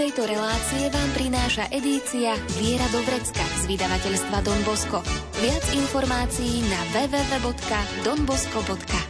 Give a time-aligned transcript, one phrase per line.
[0.00, 5.04] tejto relácie vám prináša edícia Viera do Vrecka z vydavateľstva Don Bosco.
[5.44, 9.09] Viac informácií na www.donbosco.sk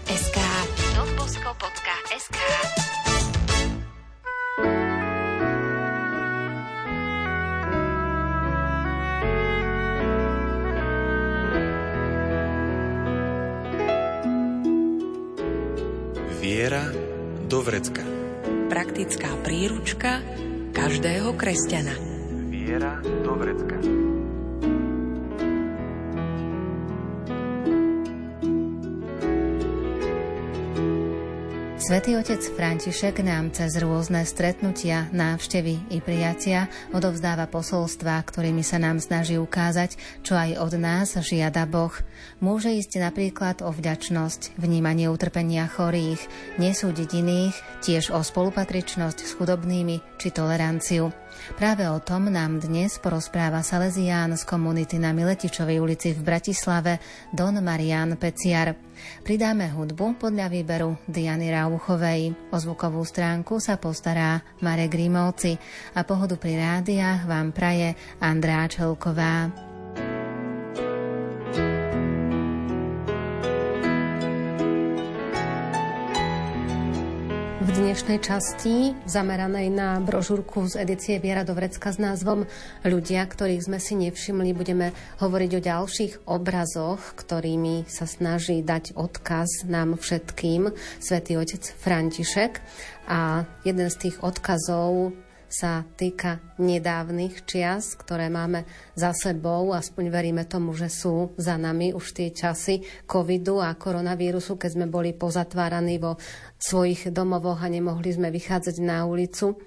[21.51, 21.95] kresťana.
[22.47, 23.75] Viera do vrecka.
[31.91, 39.03] Svetý otec František nám cez rôzne stretnutia, návštevy i prijatia odovzdáva posolstva, ktorými sa nám
[39.03, 41.91] snaží ukázať, čo aj od nás žiada Boh.
[42.39, 46.23] Môže ísť napríklad o vďačnosť, vnímanie utrpenia chorých,
[46.63, 51.11] nesúdiť iných, tiež o spolupatričnosť s chudobnými či toleranciu.
[51.55, 56.99] Práve o tom nám dnes porozpráva Salesián z komunity na Miletičovej ulici v Bratislave
[57.31, 58.75] Don Marian Peciar.
[59.25, 62.53] Pridáme hudbu podľa výberu Diany Rauchovej.
[62.53, 65.57] O zvukovú stránku sa postará Marek Grimovci
[65.97, 69.70] a pohodu pri rádiách vám praje Andrá Čelková.
[77.61, 82.49] V dnešnej časti zameranej na brožúrku z edície Viera do Vrecka s názvom
[82.89, 84.57] Ľudia, ktorých sme si nevšimli.
[84.57, 90.73] Budeme hovoriť o ďalších obrazoch, ktorými sa snaží dať odkaz nám všetkým
[91.05, 92.65] svätý otec František.
[93.13, 95.13] A jeden z tých odkazov
[95.51, 98.63] sa týka nedávnych čias, ktoré máme
[98.95, 99.75] za sebou.
[99.75, 104.87] Aspoň veríme tomu, že sú za nami už tie časy covidu a koronavírusu, keď sme
[104.87, 106.17] boli pozatváraní vo
[106.63, 109.59] svojich domovoch a nemohli sme vychádzať na ulicu.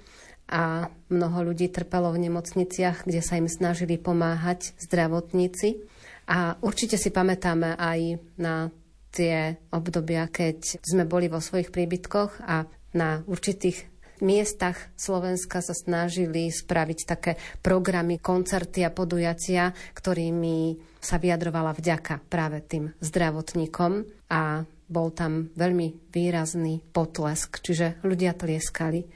[0.47, 5.83] A mnoho ľudí trpelo v nemocniciach, kde sa im snažili pomáhať zdravotníci.
[6.31, 7.99] A určite si pamätáme aj
[8.39, 8.71] na
[9.13, 12.65] tie obdobia, keď sme boli vo svojich príbytkoch a
[12.97, 21.73] na určitých miestach Slovenska sa snažili spraviť také programy, koncerty a podujatia, ktorými sa vyjadrovala
[21.73, 29.07] vďaka práve tým zdravotníkom a bol tam veľmi výrazný potlesk, čiže ľudia tlieskali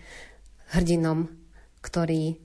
[0.74, 1.30] hrdinom,
[1.86, 2.42] ktorí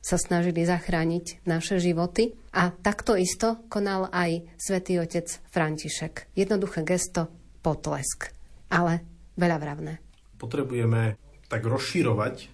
[0.00, 2.32] sa snažili zachrániť naše životy.
[2.56, 6.32] A takto isto konal aj svätý otec František.
[6.34, 7.28] Jednoduché gesto,
[7.60, 8.32] potlesk,
[8.72, 9.04] ale
[9.36, 9.92] veľa vravné.
[10.40, 12.48] Potrebujeme tak rozširovať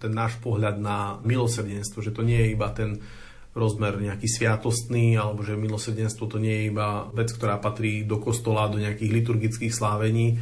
[0.00, 3.02] ten náš pohľad na milosrdenstvo, že to nie je iba ten
[3.52, 8.70] rozmer nejaký sviatostný, alebo že milosrdenstvo to nie je iba vec, ktorá patrí do kostola,
[8.70, 10.38] do nejakých liturgických slávení.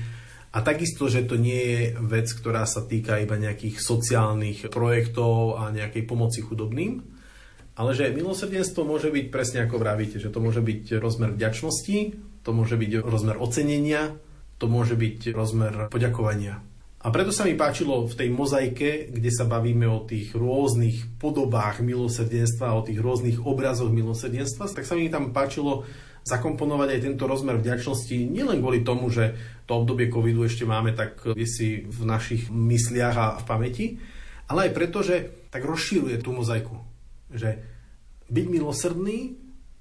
[0.52, 5.72] A takisto, že to nie je vec, ktorá sa týka iba nejakých sociálnych projektov a
[5.72, 7.00] nejakej pomoci chudobným,
[7.78, 11.98] ale že milosrdenstvo môže byť presne ako vravíte, že to môže byť rozmer vďačnosti,
[12.44, 14.18] to môže byť rozmer ocenenia,
[14.58, 16.67] to môže byť rozmer poďakovania.
[16.98, 21.78] A preto sa mi páčilo v tej mozaike, kde sa bavíme o tých rôznych podobách
[21.78, 25.86] milosrdenstva, o tých rôznych obrazoch milosrdenstva, tak sa mi tam páčilo
[26.26, 31.22] zakomponovať aj tento rozmer vďačnosti, nielen kvôli tomu, že to obdobie covidu ešte máme tak
[31.46, 33.86] si v našich mysliach a v pamäti,
[34.50, 36.82] ale aj preto, že tak rozšíruje tú mozaiku.
[37.30, 37.62] Že
[38.28, 39.38] byť milosrdný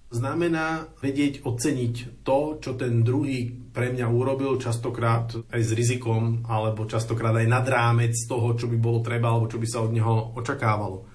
[0.08, 6.90] znamená vedieť oceniť to, čo ten druhý pre mňa urobil, častokrát aj s rizikom, alebo
[6.90, 10.34] častokrát aj nad rámec toho, čo by bolo treba, alebo čo by sa od neho
[10.34, 11.06] očakávalo.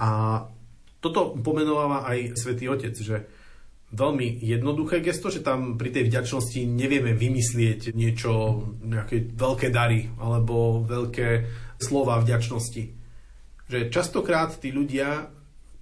[0.00, 0.40] A
[1.04, 3.28] toto pomenováva aj Svetý Otec, že
[3.92, 10.88] veľmi jednoduché gesto, že tam pri tej vďačnosti nevieme vymyslieť niečo, nejaké veľké dary alebo
[10.88, 11.28] veľké
[11.76, 12.84] slova vďačnosti.
[13.68, 15.28] Že častokrát tí ľudia,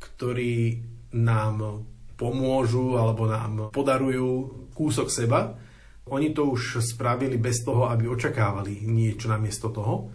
[0.02, 0.82] ktorí
[1.14, 1.86] nám
[2.18, 4.28] pomôžu alebo nám podarujú
[4.76, 5.56] kúsok seba.
[6.06, 10.10] Oni to už spravili bez toho, aby očakávali niečo namiesto toho.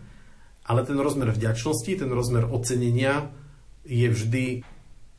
[0.64, 3.28] Ale ten rozmer vďačnosti, ten rozmer ocenenia
[3.84, 4.46] je vždy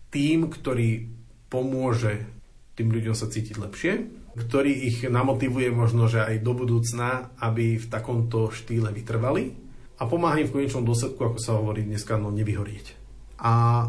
[0.09, 1.13] tým, ktorý
[1.53, 2.25] pomôže
[2.73, 3.93] tým ľuďom sa cítiť lepšie,
[4.33, 9.53] ktorý ich namotivuje možno, že aj do budúcna, aby v takomto štýle vytrvali
[10.01, 12.97] a pomáha im v konečnom dôsledku, ako sa hovorí dneska, no nevyhorieť.
[13.45, 13.87] A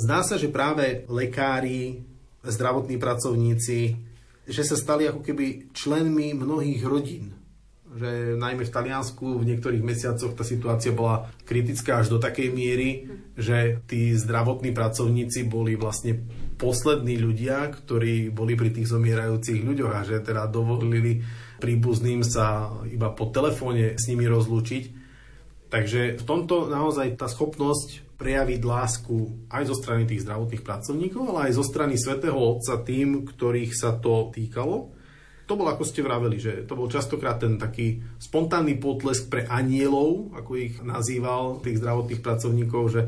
[0.00, 2.00] zdá sa, že práve lekári,
[2.40, 3.78] zdravotní pracovníci,
[4.46, 7.38] že sa stali ako keby členmi mnohých rodín.
[7.92, 13.04] Že najmä v Taliansku v niektorých mesiacoch tá situácia bola kritická až do takej miery,
[13.36, 16.24] že tí zdravotní pracovníci boli vlastne
[16.56, 21.20] poslední ľudia, ktorí boli pri tých zomierajúcich ľuďoch a že teda dovolili
[21.62, 24.84] príbuzným sa iba po telefóne s nimi rozlúčiť.
[25.70, 31.50] Takže v tomto naozaj tá schopnosť prejaviť lásku aj zo strany tých zdravotných pracovníkov, ale
[31.50, 34.94] aj zo strany svätého Otca tým, ktorých sa to týkalo.
[35.50, 40.30] To bol, ako ste vraveli, že to bol častokrát ten taký spontánny potlesk pre anielov,
[40.38, 43.02] ako ich nazýval, tých zdravotných pracovníkov, že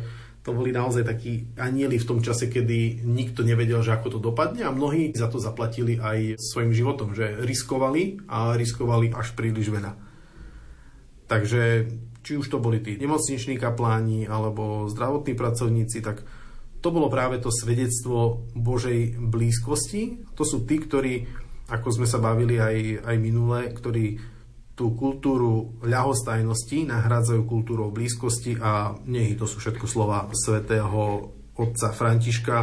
[0.45, 4.67] to boli naozaj takí anieli v tom čase, kedy nikto nevedel, že ako to dopadne
[4.67, 9.95] a mnohí za to zaplatili aj svojim životom, že riskovali a riskovali až príliš veľa.
[11.25, 11.63] Takže
[12.25, 16.25] či už to boli tí nemocniční kapláni alebo zdravotní pracovníci, tak
[16.81, 20.25] to bolo práve to svedectvo Božej blízkosti.
[20.37, 21.29] To sú tí, ktorí,
[21.69, 24.21] ako sme sa bavili aj, aj minule, ktorí
[24.75, 32.56] tú kultúru ľahostajnosti nahrádzajú kultúrou blízkosti a nech to sú všetko slova svätého otca Františka,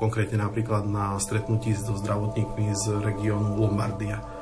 [0.00, 4.37] konkrétne napríklad na stretnutí so zdravotníkmi z regiónu Lombardia.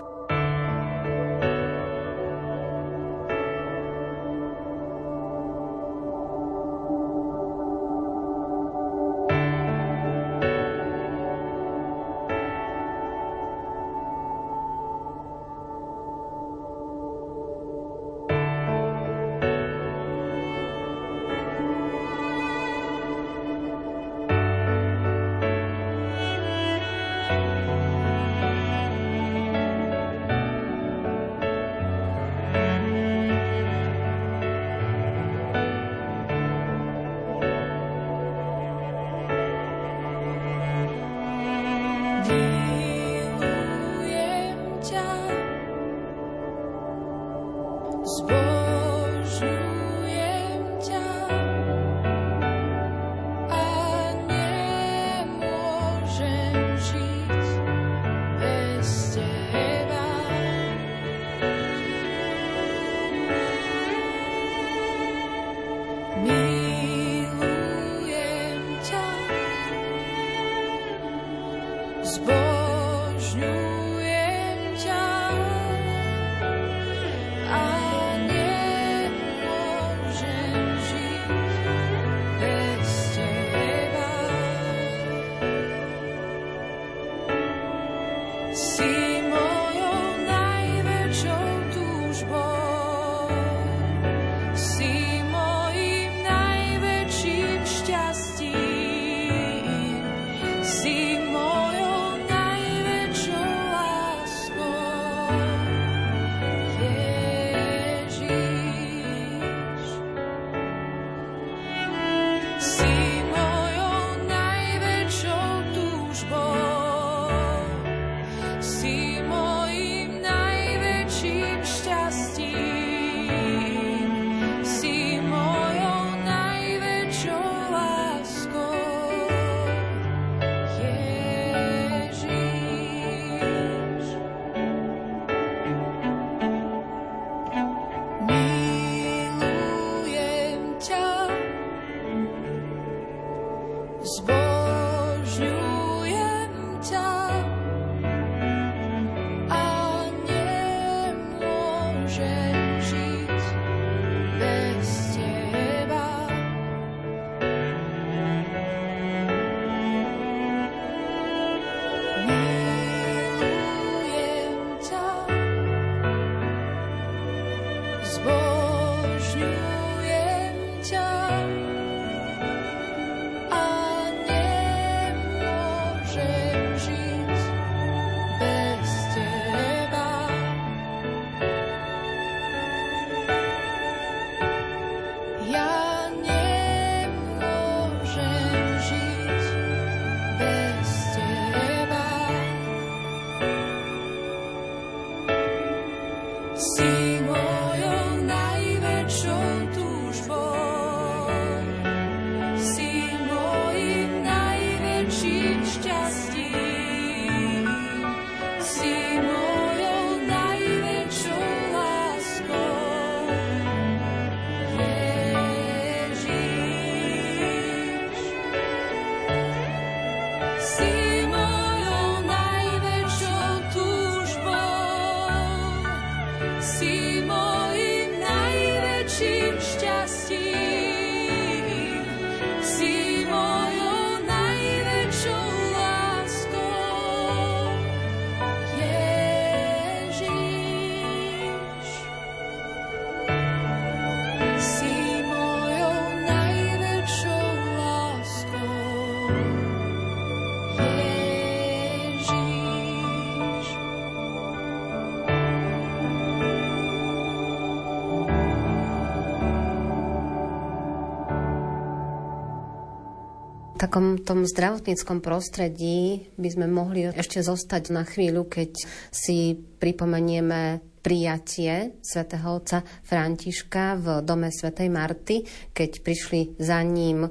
[263.97, 268.77] Takom tom zdravotníckom prostredí by sme mohli ešte zostať na chvíľu, keď
[269.09, 277.25] si pripomenieme prijatie svätého otca Františka v dome svätej Marty, keď prišli za ním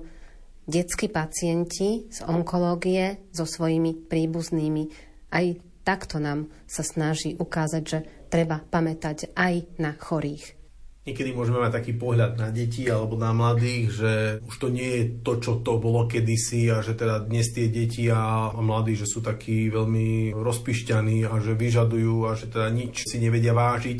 [0.66, 4.90] detskí pacienti z onkológie so svojimi príbuznými.
[5.38, 5.46] Aj
[5.86, 8.00] takto nám sa snaží ukázať, že
[8.34, 10.65] treba pamätať aj na chorých.
[11.06, 15.04] Niekedy môžeme mať taký pohľad na deti alebo na mladých, že už to nie je
[15.22, 19.22] to, čo to bolo kedysi a že teda dnes tie deti a mladí, že sú
[19.22, 24.00] takí veľmi rozpišťaní a že vyžadujú a že teda nič si nevedia vážiť.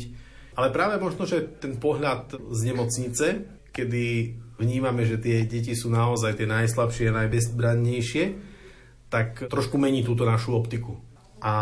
[0.58, 3.26] Ale práve možno, že ten pohľad z nemocnice,
[3.70, 4.04] kedy
[4.58, 8.24] vnímame, že tie deti sú naozaj tie najslabšie a najbezbrannejšie,
[9.14, 10.98] tak trošku mení túto našu optiku.
[11.38, 11.54] A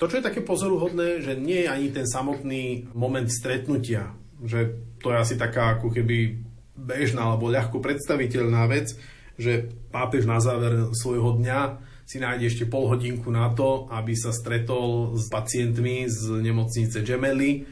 [0.00, 5.10] to, čo je také pozoruhodné, že nie je ani ten samotný moment stretnutia že to
[5.10, 6.38] je asi taká ako keby
[6.78, 8.94] bežná alebo ľahko predstaviteľná vec,
[9.38, 11.60] že pápež na záver svojho dňa
[12.08, 17.66] si nájde ešte pol hodinku na to, aby sa stretol s pacientmi z nemocnice Gemelli,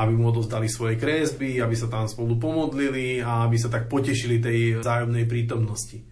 [0.00, 4.40] aby mu odovzdali svoje kresby, aby sa tam spolu pomodlili a aby sa tak potešili
[4.40, 6.11] tej vzájomnej prítomnosti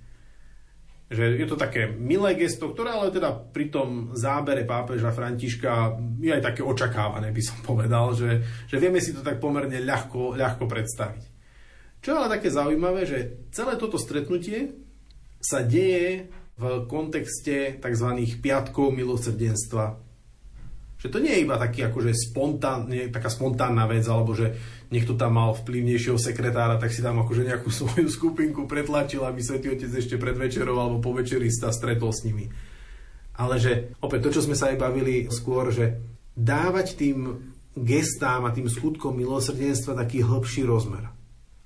[1.10, 6.30] že je to také milé gesto, ktoré ale teda pri tom zábere pápeža Františka je
[6.30, 10.70] aj také očakávané, by som povedal, že, že vieme si to tak pomerne ľahko, ľahko
[10.70, 11.22] predstaviť.
[12.00, 13.18] Čo je ale také zaujímavé, že
[13.50, 14.72] celé toto stretnutie
[15.42, 18.08] sa deje v kontexte tzv.
[18.38, 20.09] piatkov milosrdenstva.
[21.00, 24.52] Že to nie je iba taký akože spontán, nie, taká spontánna vec, alebo že
[24.92, 29.72] niekto tam mal vplyvnejšieho sekretára, tak si tam akože nejakú svoju skupinku pretlačil, aby Svetý
[29.72, 32.52] Otec ešte pred večerou alebo po večeri sa stretol s nimi.
[33.40, 35.96] Ale že opäť to, čo sme sa aj bavili skôr, že
[36.36, 41.08] dávať tým gestám a tým skutkom milosrdenstva taký hĺbší rozmer.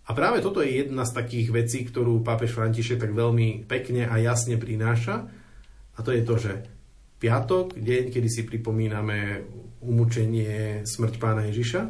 [0.04, 4.20] A práve toto je jedna z takých vecí, ktorú pápež František tak veľmi pekne a
[4.20, 5.26] jasne prináša.
[5.96, 6.52] A to je to, že
[7.24, 9.48] piatok, deň, kedy si pripomíname
[9.80, 11.88] umúčenie smrť pána Ježiša,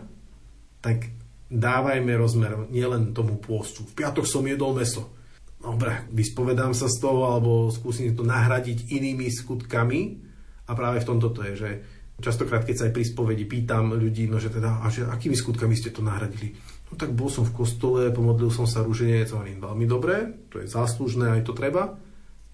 [0.79, 1.11] tak
[1.51, 3.83] dávajme rozmer nielen tomu pôstu.
[3.83, 5.11] V piatok som jedol meso.
[5.59, 10.23] Dobre, vyspovedám sa z toho, alebo skúsim to nahradiť inými skutkami.
[10.71, 11.71] A práve v tomto to je, že
[12.23, 15.75] častokrát, keď sa aj pri spovedi pýtam ľudí, no že teda, a že akými skutkami
[15.75, 16.55] ste to nahradili?
[16.93, 20.71] No tak bol som v kostole, pomodlil som sa rúženec, hovorím, veľmi dobre, to je
[20.71, 21.99] záslužné, aj to treba.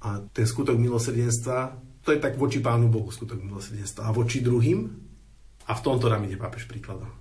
[0.00, 4.08] A ten skutok milosrdenstva, to je tak voči Pánu Bohu skutok milosrdenstva.
[4.08, 4.88] A voči druhým,
[5.68, 7.12] a v tomto nám ide pápež príkladom.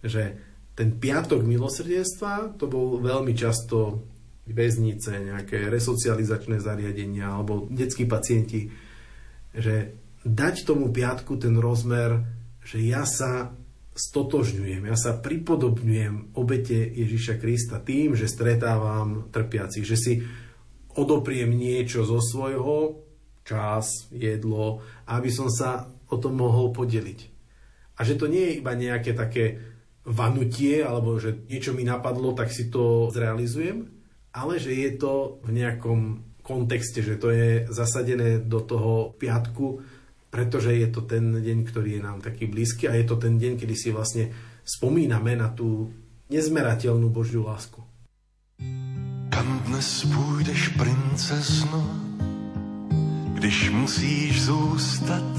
[0.00, 0.40] Že
[0.72, 4.06] ten piatok milosrdenstva to bol veľmi často
[4.48, 8.72] väznice, nejaké resocializačné zariadenia alebo detskí pacienti,
[9.52, 12.24] že dať tomu piatku ten rozmer,
[12.64, 13.52] že ja sa
[13.98, 20.12] stotožňujem, ja sa pripodobňujem obete Ježiša Krista tým, že stretávam trpiacich, že si
[20.94, 23.07] odopriem niečo zo svojho,
[23.48, 27.20] čas, jedlo, aby som sa o tom mohol podeliť.
[27.96, 29.56] A že to nie je iba nejaké také
[30.04, 33.88] vanutie, alebo že niečo mi napadlo, tak si to zrealizujem,
[34.36, 36.00] ale že je to v nejakom
[36.44, 39.84] kontexte, že to je zasadené do toho piatku,
[40.32, 43.60] pretože je to ten deň, ktorý je nám taký blízky a je to ten deň,
[43.60, 44.32] kedy si vlastne
[44.64, 45.92] spomíname na tú
[46.28, 47.80] nezmerateľnú Božiu lásku.
[49.28, 52.07] Kam dnes půjdeš, princezno,
[53.38, 55.30] když musíš zůstat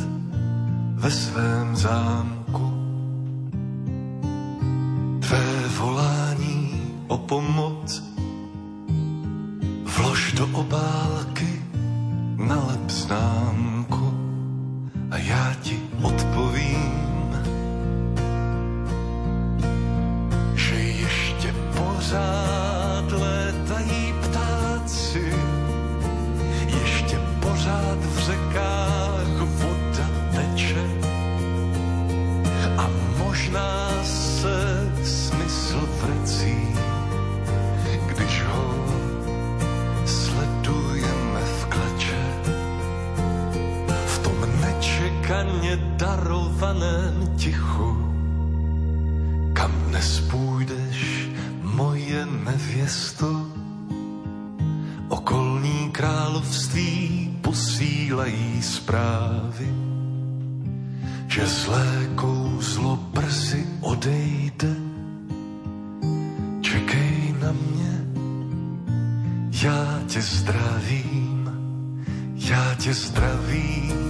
[0.96, 2.74] ve svém zámku?
[5.20, 8.04] Tvé volání o pomoc
[9.98, 11.62] vlož do obálky
[12.38, 14.14] na známku
[15.12, 17.36] a já ti odpovím,
[20.56, 22.49] že ještě pořád
[46.20, 47.98] darovaném tichu,
[49.54, 51.30] kam dnes půjdeš,
[51.64, 53.46] moje nevěsto.
[55.08, 59.68] Okolní království posílají zprávy,
[61.28, 64.76] že zlé kouzlo brzy odejde.
[66.62, 67.96] Čekej na mě,
[69.64, 71.52] já tě zdravím,
[72.36, 74.09] já tě zdravím.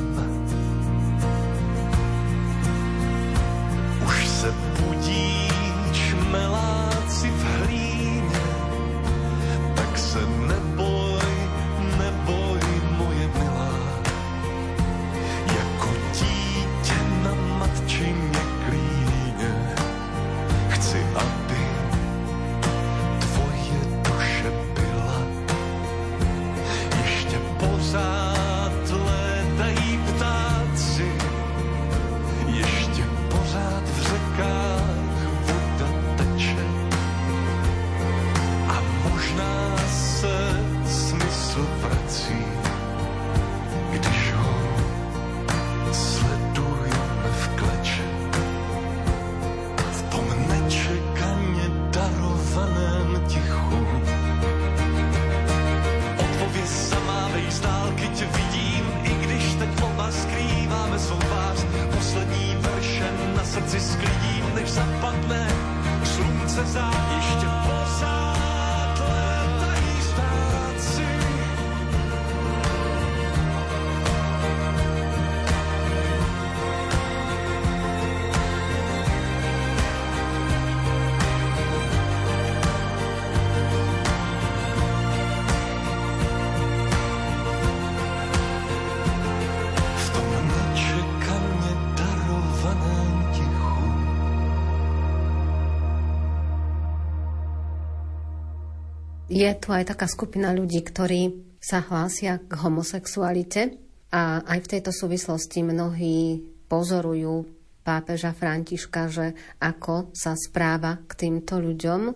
[99.39, 101.31] Je tu aj taká skupina ľudí, ktorí
[101.63, 103.79] sa hlásia k homosexualite
[104.11, 107.47] a aj v tejto súvislosti mnohí pozorujú
[107.87, 112.11] pápeža Františka, že ako sa správa k týmto ľuďom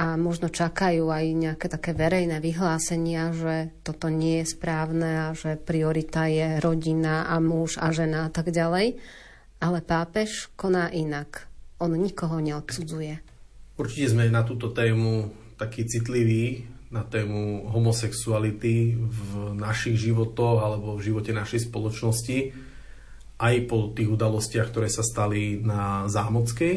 [0.00, 5.60] a možno čakajú aj nejaké také verejné vyhlásenia, že toto nie je správne a že
[5.60, 8.96] priorita je rodina a muž a žena a tak ďalej.
[9.60, 11.52] Ale pápež koná inak.
[11.84, 13.20] On nikoho neodsudzuje.
[13.76, 19.20] Určite sme na túto tému taký citlivý, na tému homosexuality v
[19.58, 22.54] našich životoch alebo v živote našej spoločnosti,
[23.36, 26.76] aj po tých udalostiach, ktoré sa stali na Zámockej,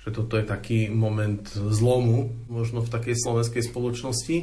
[0.00, 4.36] že toto je taký moment zlomu možno v takej slovenskej spoločnosti.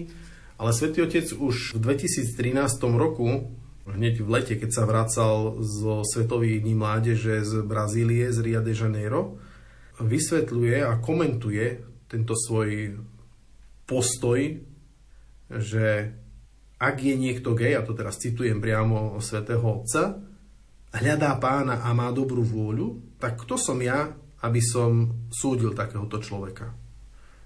[0.57, 3.53] Ale Svetý Otec už v 2013 roku,
[3.85, 8.73] hneď v lete, keď sa vracal zo Svetových dní mládeže z Brazílie, z Rio de
[8.73, 9.37] Janeiro,
[10.01, 12.97] vysvetľuje a komentuje tento svoj
[13.87, 14.59] postoj,
[15.47, 16.11] že
[16.77, 20.19] ak je niekto gej, a to teraz citujem priamo svätého Otca,
[20.93, 24.13] hľadá pána a má dobrú vôľu, tak kto som ja,
[24.45, 26.75] aby som súdil takéhoto človeka?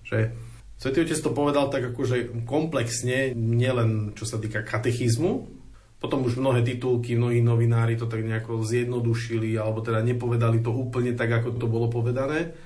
[0.04, 0.36] Že
[0.82, 5.62] Svetý Otec to povedal tak akože komplexne, nielen čo sa týka katechizmu,
[6.02, 11.14] potom už mnohé titulky, mnohí novinári to tak nejako zjednodušili, alebo teda nepovedali to úplne
[11.14, 12.58] tak, ako to bolo povedané.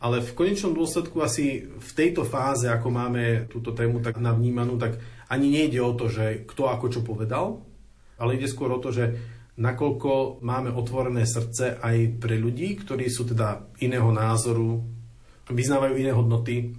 [0.00, 4.96] Ale v konečnom dôsledku asi v tejto fáze, ako máme túto tému tak navnímanú, tak
[5.28, 7.60] ani nejde o to, že kto ako čo povedal,
[8.16, 9.12] ale ide skôr o to, že
[9.60, 14.80] nakoľko máme otvorené srdce aj pre ľudí, ktorí sú teda iného názoru,
[15.52, 16.72] vyznávajú iné hodnoty.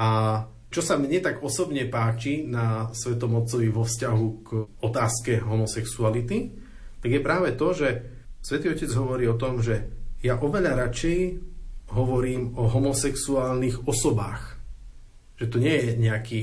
[0.00, 0.40] A
[0.72, 4.48] čo sa mne tak osobne páči na Svetom Otcovi vo vzťahu k
[4.80, 6.56] otázke homosexuality,
[7.04, 7.88] tak je práve to, že
[8.40, 9.92] Svetý Otec hovorí o tom, že
[10.24, 11.18] ja oveľa radšej
[11.92, 14.58] hovorím o homosexuálnych osobách.
[15.36, 16.40] Že to nie je nejaký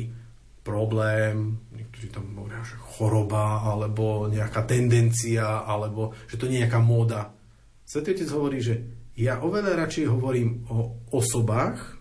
[0.63, 6.79] problém, niektorí tam hovoria, že choroba, alebo nejaká tendencia, alebo že to nie je nejaká
[6.79, 7.35] móda.
[7.83, 8.75] Svetý Otec hovorí, že
[9.19, 11.99] ja oveľa radšej hovorím o osobách,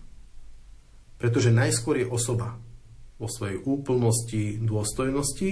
[1.19, 2.55] pretože najskôr je osoba
[3.19, 5.51] vo svojej úplnosti, dôstojnosti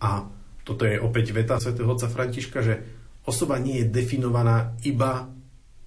[0.00, 0.26] a
[0.64, 2.74] toto je opäť veta svätého otca Františka, že
[3.28, 5.28] osoba nie je definovaná iba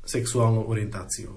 [0.08, 1.36] sexuálnou orientáciou.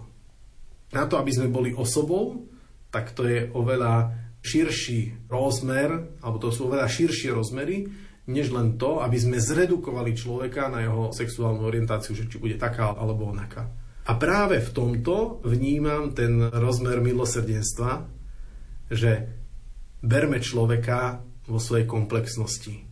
[0.95, 2.47] Na to, aby sme boli osobou,
[2.91, 7.87] tak to je oveľa širší rozmer, alebo to sú oveľa širšie rozmery,
[8.31, 12.95] než len to, aby sme zredukovali človeka na jeho sexuálnu orientáciu, že či bude taká
[12.95, 13.67] alebo onaká.
[14.07, 18.07] A práve v tomto vnímam ten rozmer milosrdenstva,
[18.91, 19.31] že
[20.03, 22.87] berme človeka vo svojej komplexnosti.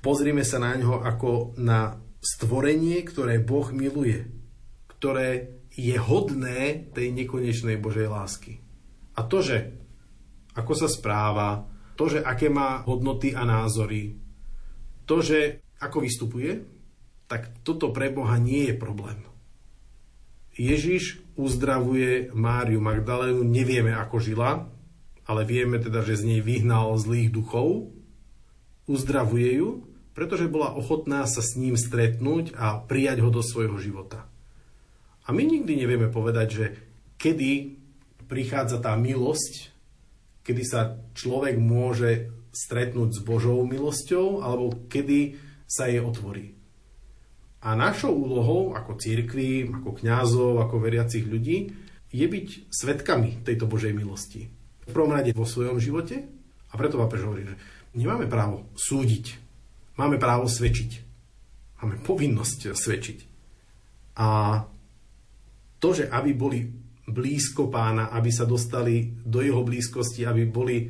[0.00, 4.41] Pozrime sa na ňo ako na stvorenie, ktoré Boh miluje,
[5.02, 8.62] ktoré je hodné tej nekonečnej Božej lásky.
[9.18, 9.74] A to, že
[10.54, 11.66] ako sa správa,
[11.98, 14.14] to, že aké má hodnoty a názory,
[15.02, 16.62] to, že ako vystupuje,
[17.26, 19.18] tak toto pre Boha nie je problém.
[20.54, 24.70] Ježiš uzdravuje Máriu Magdalénu, nevieme ako žila,
[25.26, 27.90] ale vieme teda, že z nej vyhnal zlých duchov,
[28.86, 29.82] uzdravuje ju,
[30.14, 34.30] pretože bola ochotná sa s ním stretnúť a prijať ho do svojho života.
[35.26, 36.64] A my nikdy nevieme povedať, že
[37.18, 37.78] kedy
[38.26, 39.70] prichádza tá milosť,
[40.42, 46.52] kedy sa človek môže stretnúť s Božou milosťou, alebo kedy sa jej otvorí.
[47.62, 51.70] A našou úlohou ako církvi, ako kňazov, ako veriacich ľudí
[52.10, 54.50] je byť svetkami tejto Božej milosti.
[54.82, 56.26] V prvom rade vo svojom živote
[56.68, 57.56] a preto pápež hovorí, že
[57.94, 59.38] nemáme právo súdiť,
[59.94, 61.14] máme právo svedčiť.
[61.82, 63.18] Máme povinnosť svedčiť.
[64.18, 64.62] A
[65.82, 66.70] to, že aby boli
[67.10, 70.86] blízko pána, aby sa dostali do jeho blízkosti, aby boli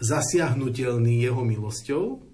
[0.00, 2.24] zasiahnutelní jeho milosťou,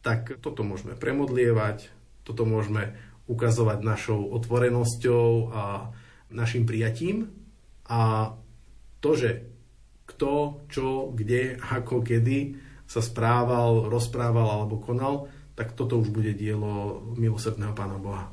[0.00, 1.92] tak toto môžeme premodlievať,
[2.24, 2.96] toto môžeme
[3.28, 5.92] ukazovať našou otvorenosťou a
[6.32, 7.28] našim prijatím.
[7.88, 8.32] A
[9.04, 9.44] To, že
[10.08, 12.56] kto, čo, kde, ako, kedy
[12.88, 18.32] sa správal, rozprával alebo konal, tak toto už bude dielo milosrdného Pána Boha.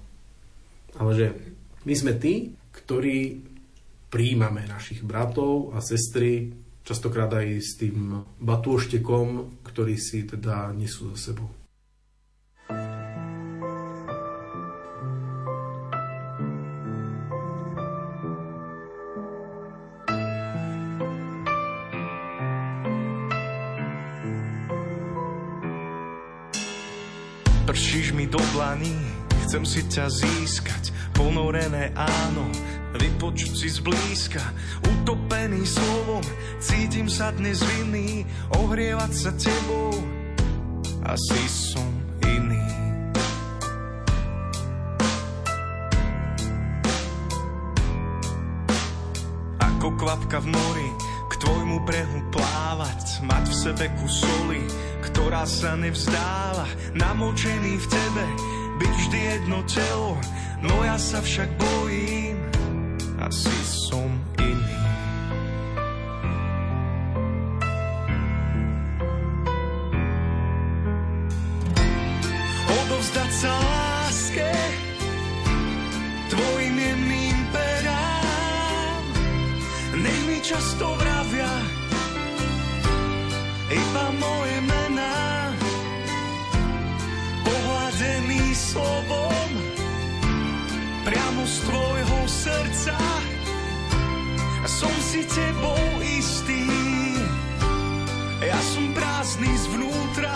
[0.95, 1.27] Ale že
[1.81, 3.41] my sme tí, ktorí
[4.13, 6.53] príjmame našich bratov a sestry,
[6.85, 11.49] častokrát aj s tým batôštekom, ktorý si teda nesú za sebou.
[27.71, 28.91] Pršíš mi do dlaní,
[29.47, 30.91] chcem si ťa získať,
[31.21, 32.49] ponorené áno,
[32.97, 34.41] vypočuť si zblízka,
[34.81, 36.25] utopený slovom,
[36.57, 38.25] cítim sa dnes vinný,
[38.57, 39.93] ohrievať sa tebou,
[41.05, 41.85] asi som
[42.25, 42.65] iný.
[49.61, 50.89] Ako kvapka v mori,
[51.29, 54.65] k tvojmu brehu plávať, mať v sebe kus soli,
[55.05, 56.65] ktorá sa nevzdáva,
[56.97, 58.25] namočený v tebe,
[58.81, 60.17] byť vždy jedno telo,
[60.65, 62.33] no ja sa však bojím,
[63.21, 64.09] asi som
[64.41, 64.81] iný.
[72.65, 74.49] Odovzdať sa láske,
[76.33, 79.03] tvojim jemným perám,
[80.01, 81.00] nech mi často
[95.11, 95.75] si tebou
[96.07, 96.71] istý,
[98.39, 100.31] ja som prázdny zvnútra.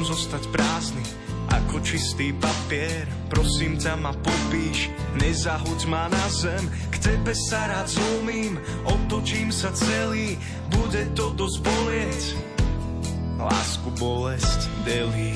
[0.00, 1.06] Zostať prázdny,
[1.54, 3.06] ako čistý papier.
[3.30, 4.90] Prosím ťa ma popíš,
[5.22, 6.66] nezahoď ma na zem.
[7.00, 10.36] Tebe sa rád zlomím, otočím sa celý,
[10.68, 12.22] bude to dosť bolieť.
[13.40, 15.32] Lásku bolesť delí.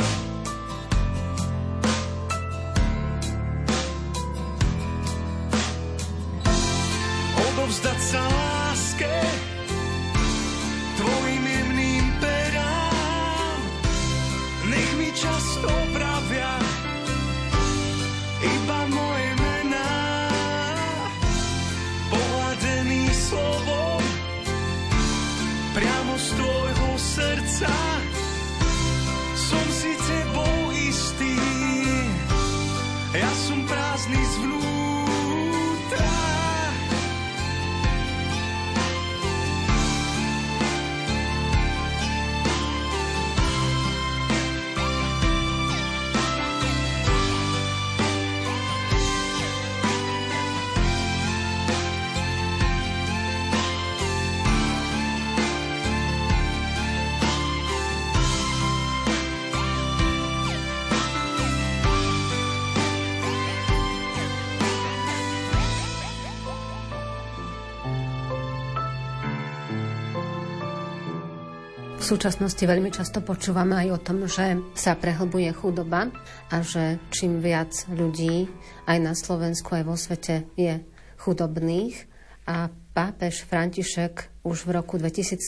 [72.05, 76.13] V súčasnosti veľmi často počúvame aj o tom, že sa prehlbuje chudoba
[76.53, 78.45] a že čím viac ľudí
[78.85, 80.85] aj na Slovensku, aj vo svete je
[81.17, 81.97] chudobných.
[82.45, 85.41] A pápež František už v roku 2017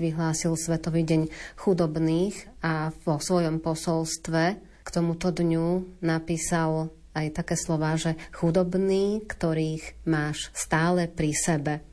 [0.00, 1.28] vyhlásil Svetový deň
[1.60, 4.44] chudobných a vo svojom posolstve
[4.80, 11.91] k tomuto dňu napísal aj také slova, že chudobní, ktorých máš stále pri sebe.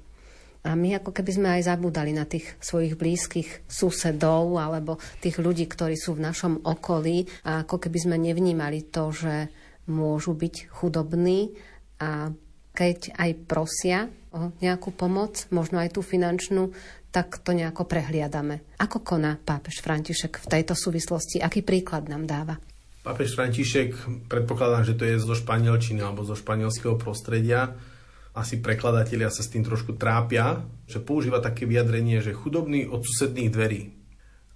[0.69, 5.65] A my ako keby sme aj zabudali na tých svojich blízkych susedov alebo tých ľudí,
[5.65, 9.49] ktorí sú v našom okolí a ako keby sme nevnímali to, že
[9.89, 11.57] môžu byť chudobní
[11.97, 12.29] a
[12.77, 16.69] keď aj prosia o nejakú pomoc, možno aj tú finančnú,
[17.09, 18.61] tak to nejako prehliadame.
[18.77, 21.41] Ako koná pápež František v tejto súvislosti?
[21.41, 22.61] Aký príklad nám dáva?
[23.01, 23.97] Pápež František,
[24.29, 27.73] predpokladám, že to je zo španielčiny alebo zo španielského prostredia,
[28.39, 33.51] asi prekladatelia sa s tým trošku trápia, že používa také vyjadrenie, že chudobný od susedných
[33.51, 33.81] dverí.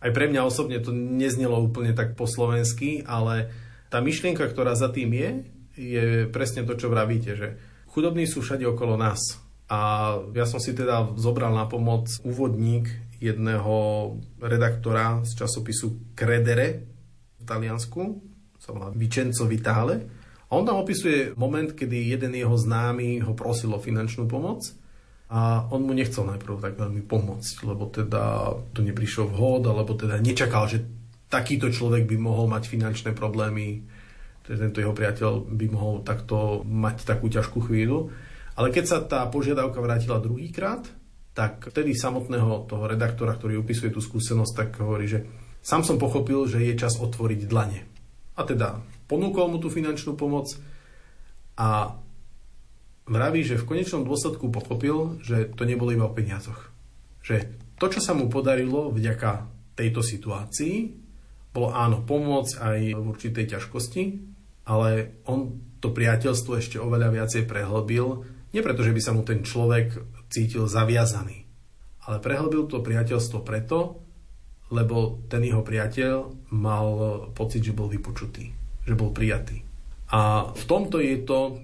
[0.04, 3.52] Aj pre mňa osobne to neznelo úplne tak po slovensky, ale
[3.88, 5.30] tá myšlienka, ktorá za tým je,
[5.78, 7.48] je presne to, čo vravíte, že
[7.92, 9.20] chudobní sú všade okolo nás.
[9.72, 12.92] A ja som si teda zobral na pomoc úvodník
[13.24, 13.76] jedného
[14.44, 16.84] redaktora z časopisu Credere
[17.40, 18.02] v Taliansku,
[18.60, 20.23] sa volá Vincenzo Vitale,
[20.54, 24.70] a on tam opisuje moment, kedy jeden jeho známy ho prosil o finančnú pomoc
[25.34, 30.22] a on mu nechcel najprv tak veľmi pomôcť, lebo teda to neprišiel vhod, alebo teda
[30.22, 30.86] nečakal, že
[31.26, 33.82] takýto človek by mohol mať finančné problémy,
[34.46, 38.14] že tento jeho priateľ by mohol takto mať takú ťažkú chvíľu.
[38.54, 40.86] Ale keď sa tá požiadavka vrátila druhýkrát,
[41.34, 45.26] tak vtedy samotného toho redaktora, ktorý opisuje tú skúsenosť, tak hovorí, že
[45.66, 47.82] sám som pochopil, že je čas otvoriť dlane.
[48.38, 48.78] A teda
[49.14, 50.50] ponúkol mu tú finančnú pomoc
[51.54, 52.02] a
[53.06, 56.74] vraví, že v konečnom dôsledku pochopil, že to nebolo iba o peniazoch.
[57.22, 59.46] Že to, čo sa mu podarilo vďaka
[59.78, 60.98] tejto situácii,
[61.54, 64.04] bolo áno, pomôcť aj v určitej ťažkosti,
[64.66, 69.46] ale on to priateľstvo ešte oveľa viacej prehlbil, nie preto, že by sa mu ten
[69.46, 69.94] človek
[70.34, 71.46] cítil zaviazaný,
[72.10, 74.02] ale prehlbil to priateľstvo preto,
[74.74, 76.88] lebo ten jeho priateľ mal
[77.38, 78.50] pocit, že bol vypočutý,
[78.84, 79.64] že bol prijatý.
[80.14, 81.64] A v tomto je to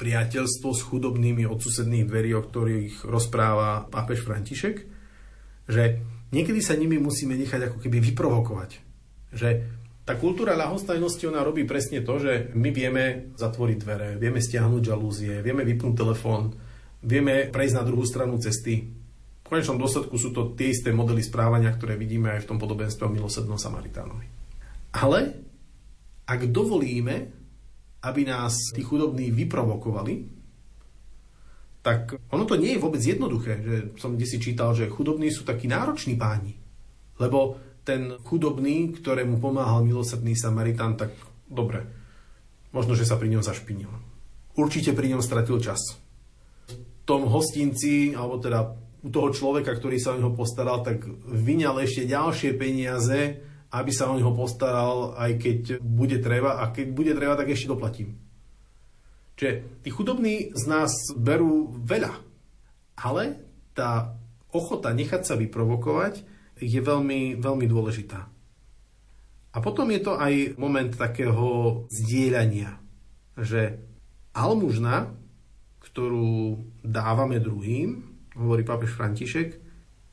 [0.00, 4.76] priateľstvo s chudobnými od susedných dverí, o ktorých rozpráva pápež František,
[5.68, 6.00] že
[6.32, 8.70] niekedy sa nimi musíme nechať ako keby vyprovokovať.
[9.36, 9.48] Že
[10.08, 15.44] tá kultúra ľahostajnosti, ona robí presne to, že my vieme zatvoriť dvere, vieme stiahnuť žalúzie,
[15.44, 16.56] vieme vypnúť telefón,
[17.04, 18.88] vieme prejsť na druhú stranu cesty.
[19.40, 23.06] V konečnom dôsledku sú to tie isté modely správania, ktoré vidíme aj v tom podobenstve
[23.06, 24.26] o milosednom Samaritánovi.
[24.96, 25.49] Ale
[26.30, 27.16] ak dovolíme,
[28.06, 30.38] aby nás tí chudobní vyprovokovali,
[31.82, 35.66] tak ono to nie je vôbec jednoduché, že som si čítal, že chudobní sú takí
[35.66, 36.54] nároční páni.
[37.18, 41.16] Lebo ten chudobný, ktorému pomáhal milosrdný Samaritán, tak
[41.48, 41.82] dobre,
[42.70, 43.90] možno, že sa pri ňom zašpinil.
[44.54, 45.80] Určite pri ňom stratil čas.
[46.68, 51.80] V tom hostinci, alebo teda u toho človeka, ktorý sa o neho postaral, tak vyňal
[51.80, 53.40] ešte ďalšie peniaze,
[53.70, 57.70] aby sa o neho postaral, aj keď bude treba a keď bude treba, tak ešte
[57.70, 58.18] doplatím.
[59.38, 62.12] Čiže tí chudobní z nás berú veľa,
[62.98, 63.40] ale
[63.72, 64.18] tá
[64.50, 66.26] ochota nechať sa vyprovokovať
[66.60, 68.20] je veľmi, veľmi dôležitá.
[69.50, 72.78] A potom je to aj moment takého zdieľania,
[73.34, 73.80] že
[74.36, 75.10] almužna,
[75.82, 79.48] ktorú dávame druhým, hovorí pápež František,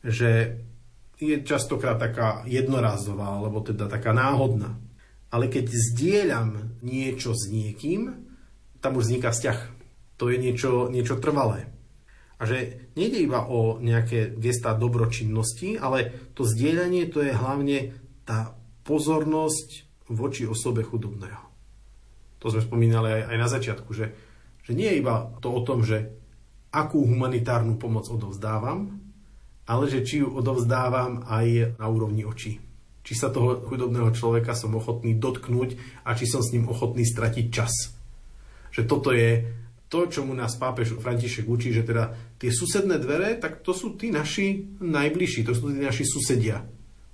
[0.01, 0.61] že
[1.17, 4.77] je častokrát taká jednorázová, alebo teda taká náhodná.
[5.33, 8.13] Ale keď zdieľam niečo s niekým,
[8.79, 9.59] tam už vzniká vzťah.
[10.21, 11.69] To je niečo, niečo trvalé.
[12.37, 17.97] A že nejde iba o nejaké gestá dobročinnosti, ale to zdieľanie to je hlavne
[18.29, 18.53] tá
[18.85, 21.43] pozornosť voči osobe chudobného.
[22.37, 24.13] To sme spomínali aj, aj na začiatku, že,
[24.61, 26.13] že nie je iba to o tom, že
[26.69, 29.06] akú humanitárnu pomoc odovzdávam,
[29.67, 32.63] ale že či ju odovzdávam aj na úrovni očí.
[33.03, 37.45] Či sa toho chudobného človeka som ochotný dotknúť a či som s ním ochotný stratiť
[37.51, 37.71] čas.
[38.71, 39.43] Že toto je
[39.87, 43.95] to, čo mu nás pápež František učí, že teda tie susedné dvere, tak to sú
[43.95, 46.67] tí naši najbližší, to sú tí naši susedia,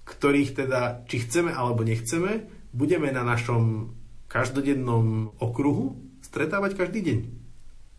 [0.10, 3.94] ktorých teda, či chceme alebo nechceme, budeme na našom
[4.26, 7.20] každodennom okruhu stretávať každý deň.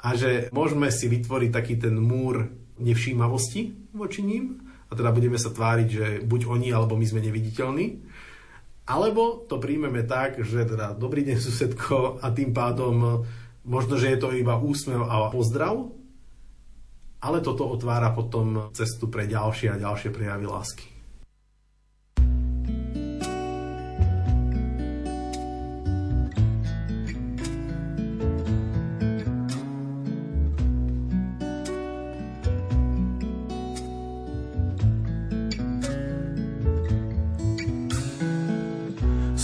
[0.02, 5.50] A že môžeme si vytvoriť taký ten múr nevšímavosti voči ním a teda budeme sa
[5.50, 7.86] tváriť, že buď oni alebo my sme neviditeľní,
[8.84, 13.24] alebo to príjmeme tak, že teda dobrý deň susedko a tým pádom
[13.64, 15.88] možno, že je to iba úsmev a pozdrav,
[17.24, 20.93] ale toto otvára potom cestu pre ďalšie a ďalšie prejavy lásky.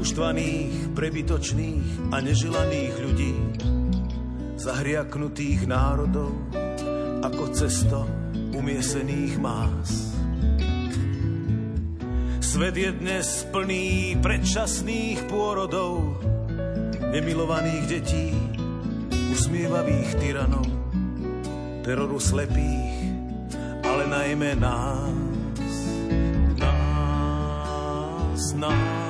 [0.00, 3.34] uštvaných, prebytočných a neželaných ľudí,
[4.56, 6.32] zahriaknutých národov
[7.20, 8.08] ako cesto
[8.56, 10.16] umiesených más.
[12.40, 16.18] Svet je dnes plný predčasných pôrodov,
[17.12, 18.32] nemilovaných detí,
[19.30, 20.66] usmievavých tyranov,
[21.84, 22.96] teroru slepých,
[23.84, 25.14] ale najmä nás,
[26.58, 29.09] nás, nás.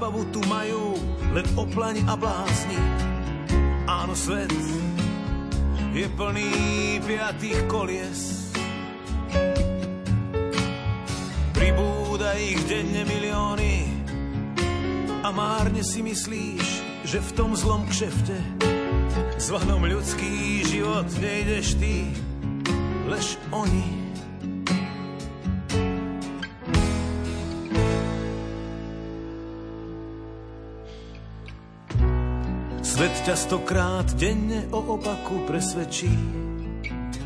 [0.00, 0.96] Zábavu tu majú
[1.36, 2.80] len oplaň a blázni.
[3.84, 4.48] Áno, svet
[5.92, 6.48] je plný
[7.04, 8.48] piatých kolies.
[11.52, 13.76] Pribúda ich denne milióny
[15.20, 16.64] a márne si myslíš,
[17.04, 18.40] že v tom zlom kšefte
[19.36, 22.08] zvanom ľudský život nejdeš ty,
[23.04, 23.99] lež oni.
[33.20, 36.08] Ťa stokrát denne o opaku presvedčí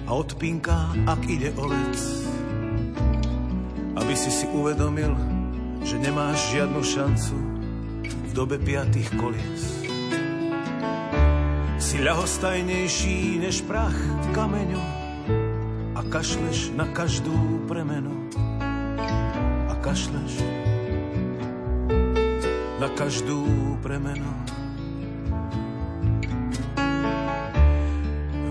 [0.04, 1.98] a odpínka, ak ide o vec.
[3.94, 5.14] Aby si si uvedomil,
[5.86, 7.36] že nemáš žiadnu šancu
[8.02, 9.62] v dobe piatých kolies.
[11.78, 13.94] Si ľahostajnejší než prach
[14.34, 14.82] kameňu
[15.94, 18.12] a kašleš na každú premenu.
[19.70, 20.42] A kašleš
[22.82, 23.46] na každú
[23.78, 24.43] premenu.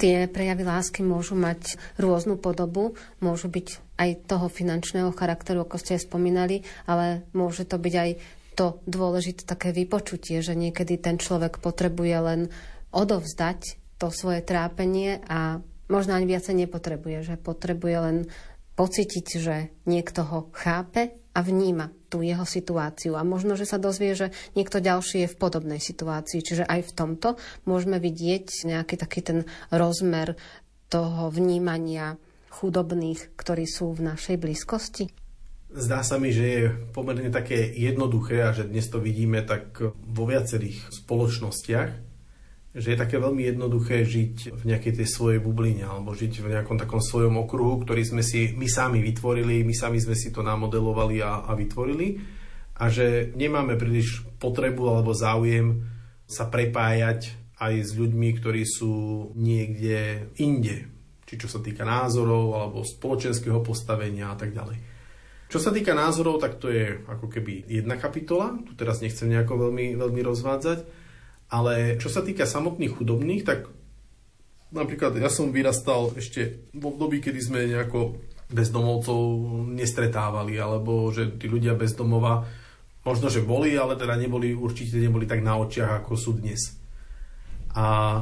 [0.00, 6.00] Tie prejavy lásky môžu mať rôznu podobu, môžu byť aj toho finančného charakteru, ako ste
[6.00, 8.10] spomínali, ale môže to byť aj
[8.56, 12.40] to dôležité také vypočutie, že niekedy ten človek potrebuje len
[12.96, 15.60] odovzdať to svoje trápenie a
[15.92, 18.16] možno ani viacej nepotrebuje, že potrebuje len
[18.80, 23.14] pocítiť, že niekto ho chápe a vníma tú jeho situáciu.
[23.14, 26.42] A možno, že sa dozvie, že niekto ďalší je v podobnej situácii.
[26.42, 27.28] Čiže aj v tomto
[27.64, 29.38] môžeme vidieť nejaký taký ten
[29.70, 30.34] rozmer
[30.90, 32.18] toho vnímania
[32.50, 35.06] chudobných, ktorí sú v našej blízkosti?
[35.70, 40.24] Zdá sa mi, že je pomerne také jednoduché a že dnes to vidíme tak vo
[40.26, 42.09] viacerých spoločnostiach,
[42.70, 46.78] že je také veľmi jednoduché žiť v nejakej tej svojej bubline alebo žiť v nejakom
[46.78, 51.18] takom svojom okruhu, ktorý sme si my sami vytvorili, my sami sme si to namodelovali
[51.18, 52.22] a, a vytvorili.
[52.78, 55.82] A že nemáme príliš potrebu alebo záujem
[56.30, 58.94] sa prepájať aj s ľuďmi, ktorí sú
[59.34, 60.88] niekde inde,
[61.26, 64.78] či čo sa týka názorov alebo spoločenského postavenia a tak ďalej.
[65.50, 69.66] Čo sa týka názorov, tak to je ako keby jedna kapitola, tu teraz nechcem nejako
[69.66, 70.99] veľmi, veľmi rozvádzať,
[71.50, 73.66] ale čo sa týka samotných chudobných, tak
[74.70, 79.20] napríklad ja som vyrastal ešte v období, kedy sme nejako bezdomovcov
[79.74, 82.46] nestretávali, alebo že tí ľudia bez domova
[83.02, 86.78] možno, že boli, ale teda neboli, určite neboli tak na očiach, ako sú dnes.
[87.74, 88.18] A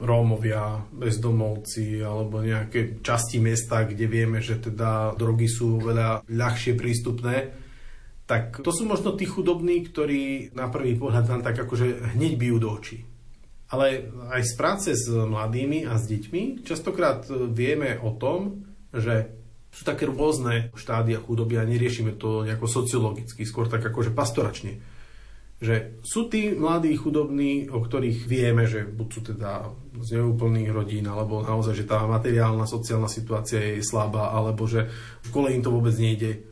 [0.00, 7.52] Rómovia, bezdomovci alebo nejaké časti mesta, kde vieme, že teda drogy sú veľa ľahšie prístupné,
[8.30, 12.62] tak to sú možno tí chudobní, ktorí na prvý pohľad nám tak akože hneď bijú
[12.62, 13.02] do očí.
[13.74, 19.34] Ale aj z práce s mladými a s deťmi častokrát vieme o tom, že
[19.74, 24.78] sú také rôzne štádia chudoby a neriešime to nejako sociologicky, skôr tak akože pastoračne.
[25.58, 31.06] Že sú tí mladí chudobní, o ktorých vieme, že buď sú teda z neúplných rodín,
[31.10, 34.86] alebo naozaj, že tá materiálna, sociálna situácia je slabá, alebo že
[35.26, 36.49] v kole im to vôbec nejde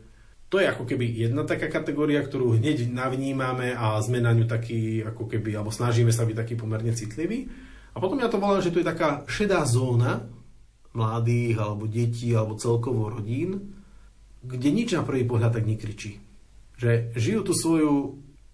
[0.49, 5.05] to je ako keby jedna taká kategória, ktorú hneď navnímame a sme na ňu taký,
[5.05, 7.45] ako keby, alebo snažíme sa byť taký pomerne citlivý.
[7.93, 10.25] A potom ja to volám, že to je taká šedá zóna
[10.97, 13.77] mladých, alebo detí, alebo celkovo rodín,
[14.41, 16.17] kde nič na prvý pohľad tak nekričí.
[16.81, 17.93] Že žijú tú svoju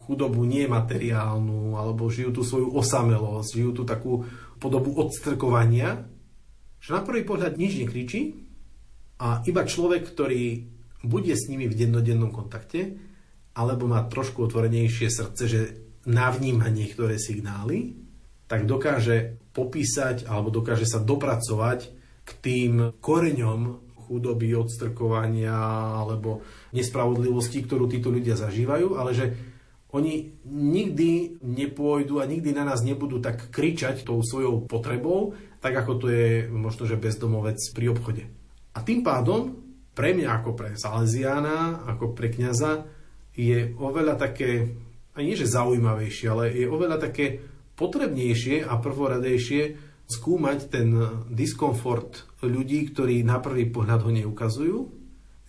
[0.04, 4.28] chudobu nemateriálnu, alebo žijú tú svoju osamelosť, žijú tú takú
[4.60, 6.04] podobu odstrkovania,
[6.84, 8.36] že na prvý pohľad nič nekričí
[9.16, 10.75] a iba človek, ktorý
[11.06, 12.98] bude s nimi v dennodennom kontakte,
[13.56, 15.62] alebo má trošku otvorenejšie srdce, že
[16.06, 17.98] navníma niektoré signály,
[18.46, 21.80] tak dokáže popísať alebo dokáže sa dopracovať
[22.26, 25.58] k tým koreňom chudoby, odstrkovania
[25.98, 26.46] alebo
[26.78, 29.26] nespravodlivosti, ktorú títo ľudia zažívajú, ale že
[29.96, 35.34] oni nikdy nepôjdu a nikdy na nás nebudú tak kričať tou svojou potrebou,
[35.64, 38.30] tak ako to je možno, že bezdomovec pri obchode.
[38.76, 39.65] A tým pádom
[39.96, 42.84] pre mňa ako pre Salesiána, ako pre kňaza
[43.32, 44.76] je oveľa také,
[45.16, 47.40] a nie že zaujímavejšie, ale je oveľa také
[47.80, 49.64] potrebnejšie a prvoradejšie
[50.06, 50.94] skúmať ten
[51.32, 54.80] diskomfort ľudí, ktorí na prvý pohľad ho neukazujú,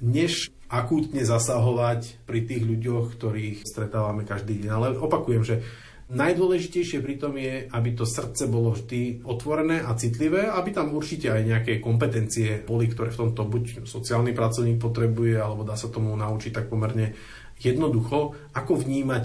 [0.01, 4.70] než akútne zasahovať pri tých ľuďoch, ktorých stretávame každý deň.
[4.72, 5.62] Ale opakujem, že
[6.07, 11.43] Najdôležitejšie pritom je, aby to srdce bolo vždy otvorené a citlivé, aby tam určite aj
[11.43, 16.55] nejaké kompetencie boli, ktoré v tomto buď sociálny pracovník potrebuje, alebo dá sa tomu naučiť
[16.55, 17.19] tak pomerne
[17.59, 19.25] jednoducho, ako vnímať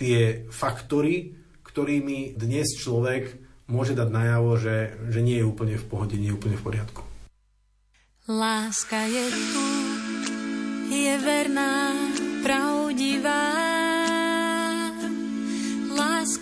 [0.00, 3.36] tie faktory, ktorými dnes človek
[3.68, 7.04] môže dať najavo, že, že nie je úplne v pohode, nie je úplne v poriadku.
[8.32, 9.66] Láska je tu,
[10.88, 11.92] je verná,
[12.40, 13.67] pravdivá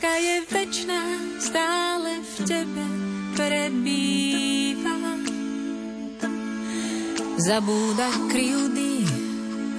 [0.07, 1.03] Láska je večná,
[1.43, 2.87] stále v tebe
[3.35, 4.95] prebýva.
[7.43, 9.03] Zabúda kryjúdy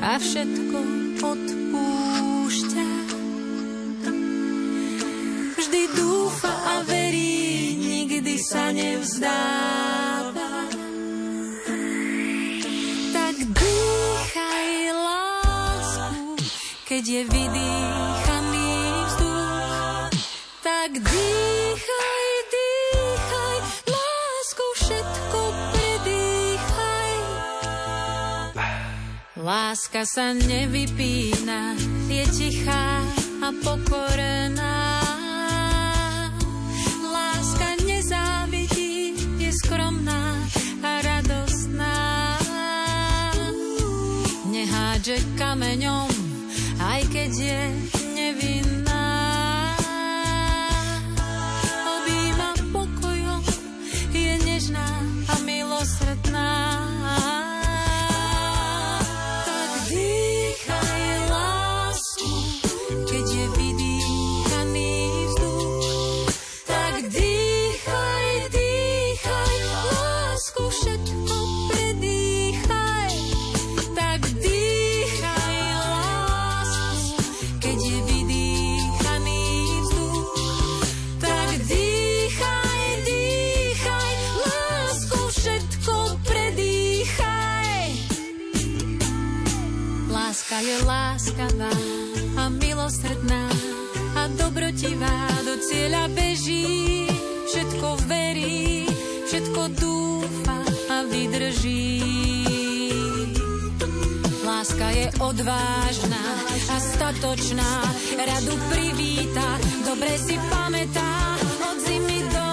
[0.03, 0.79] a všetko
[1.23, 2.89] odpúšťa.
[5.63, 10.67] Vždy dúfa a verí, nikdy sa nevzdáva.
[13.15, 16.35] Tak dýchaj lásku,
[16.83, 17.96] keď je vydýcha
[20.87, 23.57] tak dýchaj, dýchaj,
[23.91, 25.39] lásku všetko
[25.75, 27.15] predýchaj.
[29.35, 31.75] Láska sa nevypína,
[32.07, 33.03] je tichá
[33.43, 34.79] a pokorená.
[37.03, 39.11] Láska nezávidí,
[39.43, 40.39] je skromná
[40.87, 41.99] a radostná.
[44.47, 46.07] Nehádže kameňom,
[46.79, 47.61] aj keď je
[92.49, 93.45] milosrdná
[94.17, 97.05] a dobrotivá do cieľa beží,
[97.45, 98.89] všetko verí,
[99.29, 102.01] všetko dúfa a vydrží.
[104.41, 106.23] Láska je odvážna
[106.73, 107.71] a statočná,
[108.17, 111.37] radu privíta, dobre si pamätá,
[111.69, 112.46] od zimy do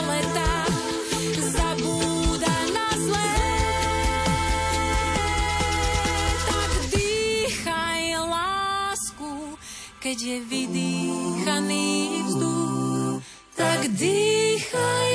[10.15, 11.91] keď je vydýchaný
[12.23, 13.19] vzduch,
[13.59, 15.14] tak dýchaj,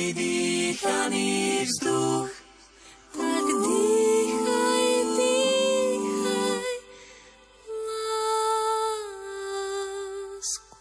[0.00, 1.28] vydýchaný
[1.68, 2.32] vzduch.
[3.12, 4.84] Tak dýchaj,
[5.20, 6.68] dýchaj
[10.40, 10.78] lásku.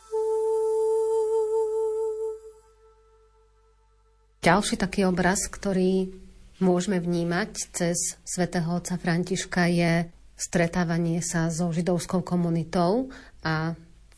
[4.39, 6.15] Ďalší taký obraz, ktorý
[6.63, 10.07] môžeme vnímať cez svätého otca Františka je
[10.39, 13.11] stretávanie sa so židovskou komunitou
[13.43, 13.75] a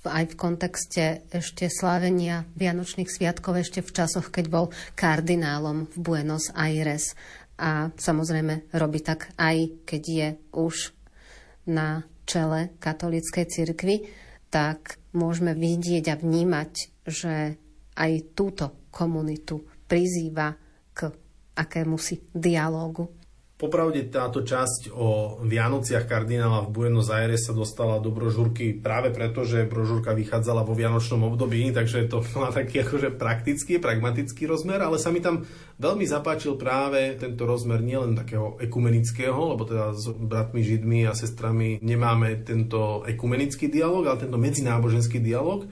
[0.09, 4.65] aj v kontexte ešte slávenia Vianočných sviatkov ešte v časoch, keď bol
[4.97, 7.13] kardinálom v Buenos Aires.
[7.61, 10.27] A samozrejme robí tak aj keď je
[10.57, 10.75] už
[11.69, 14.09] na čele katolíckej cirkvi,
[14.49, 16.71] tak môžeme vidieť a vnímať,
[17.05, 17.55] že
[17.93, 20.57] aj túto komunitu prizýva
[20.91, 21.13] k
[21.53, 23.20] akémusi dialógu.
[23.61, 29.45] Popravde táto časť o Vianociach kardinála v Buenos Aires sa dostala do brožúrky práve preto,
[29.45, 34.97] že brožúrka vychádzala vo vianočnom období, takže to má taký akože praktický, pragmatický rozmer, ale
[34.97, 35.45] sa mi tam
[35.77, 41.77] veľmi zapáčil práve tento rozmer nielen takého ekumenického, lebo teda s bratmi Židmi a sestrami
[41.85, 45.69] nemáme tento ekumenický dialog, ale tento medzináboženský dialog.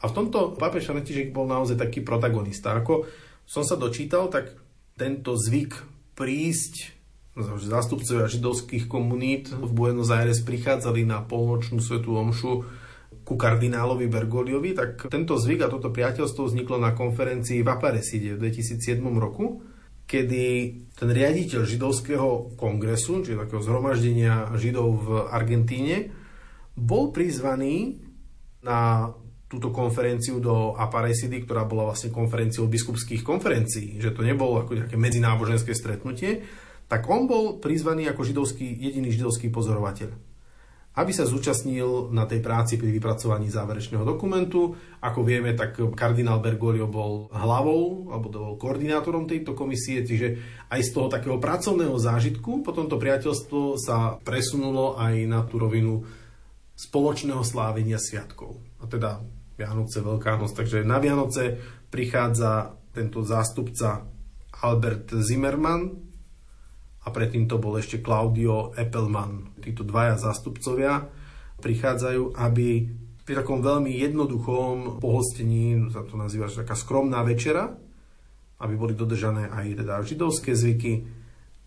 [0.00, 2.72] A v tomto pápež František bol naozaj taký protagonista.
[2.72, 3.04] Ako
[3.44, 4.56] som sa dočítal, tak
[4.96, 5.84] tento zvyk
[6.16, 6.95] prísť
[7.36, 12.64] zástupcovia židovských komunít v Buenos Aires prichádzali na polnočnú svetú omšu
[13.26, 18.48] ku kardinálovi Bergoliovi, tak tento zvyk a toto priateľstvo vzniklo na konferencii v Aparecide v
[18.48, 19.60] 2007 roku,
[20.06, 20.44] kedy
[20.94, 26.14] ten riaditeľ židovského kongresu, čiže takého zhromaždenia židov v Argentíne,
[26.78, 28.00] bol prizvaný
[28.62, 29.10] na
[29.46, 34.96] túto konferenciu do Aparecidy, ktorá bola vlastne konferenciou biskupských konferencií, že to nebolo ako nejaké
[34.98, 36.42] medzináboženské stretnutie,
[36.86, 40.10] tak on bol prizvaný ako židovský, jediný židovský pozorovateľ,
[40.96, 44.72] aby sa zúčastnil na tej práci pri vypracovaní záverečného dokumentu.
[45.04, 50.40] Ako vieme, tak kardinál Bergoglio bol hlavou alebo bol koordinátorom tejto komisie, čiže
[50.72, 56.06] aj z toho takého pracovného zážitku potom to priateľstvo sa presunulo aj na tú rovinu
[56.76, 58.56] spoločného slávenia sviatkov.
[58.80, 59.20] A teda
[59.56, 60.52] Vianoce, Veľká noc.
[60.52, 61.56] Takže na Vianoce
[61.88, 64.04] prichádza tento zástupca
[64.64, 66.05] Albert Zimmermann,
[67.06, 69.54] a predtým to bol ešte Claudio Eppelman.
[69.62, 71.06] Títo dvaja zástupcovia
[71.62, 72.68] prichádzajú, aby
[73.22, 77.74] pri takom veľmi jednoduchom pohostení, sa to nazýva taká skromná večera,
[78.58, 81.06] aby boli dodržané aj teda židovské zvyky,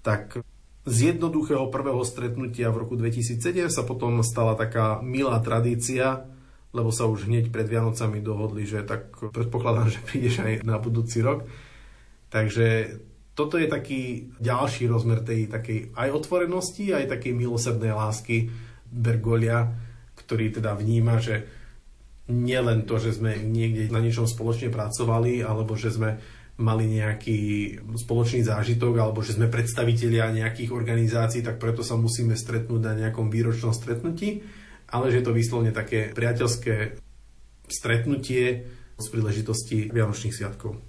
[0.03, 0.43] tak
[0.87, 6.23] z jednoduchého prvého stretnutia v roku 2007 sa potom stala taká milá tradícia,
[6.71, 11.23] lebo sa už hneď pred Vianocami dohodli, že tak predpokladám, že prídeš aj na budúci
[11.23, 11.47] rok.
[12.29, 12.99] Takže
[13.39, 18.51] toto je taký ďalší rozmer tej takej aj otvorenosti, aj takej milosrdnej lásky
[18.91, 19.63] Bergolia,
[20.19, 21.47] ktorý teda vníma, že
[22.27, 26.19] nielen to, že sme niekde na niečom spoločne pracovali, alebo že sme
[26.59, 27.39] mali nejaký
[27.95, 33.31] spoločný zážitok, alebo že sme predstavitelia nejakých organizácií, tak preto sa musíme stretnúť na nejakom
[33.31, 34.43] výročnom stretnutí,
[34.91, 36.99] ale že je to vyslovne také priateľské
[37.71, 38.67] stretnutie
[38.99, 40.88] z príležitosti Vianočných sviatkov.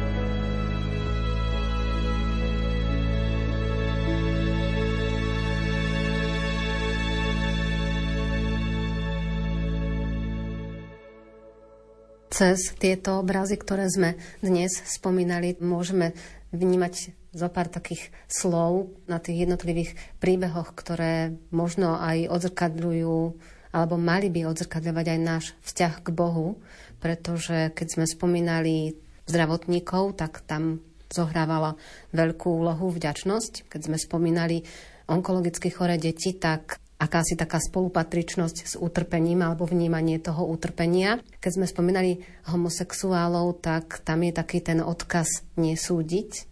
[12.31, 16.15] Cez tieto obrazy, ktoré sme dnes spomínali, môžeme
[16.55, 23.19] vnímať zo pár takých slov na tých jednotlivých príbehoch, ktoré možno aj odzrkadľujú
[23.75, 26.55] alebo mali by odzrkadľovať aj náš vzťah k Bohu,
[27.03, 28.95] pretože keď sme spomínali
[29.27, 30.79] zdravotníkov, tak tam
[31.11, 31.75] zohrávala
[32.15, 33.67] veľkú úlohu vďačnosť.
[33.67, 34.63] Keď sme spomínali
[35.11, 41.17] onkologicky choré deti, tak akási taká spolupatričnosť s utrpením alebo vnímanie toho utrpenia.
[41.41, 42.21] Keď sme spomínali
[42.53, 46.45] homosexuálov, tak tam je taký ten odkaz nesúdiť.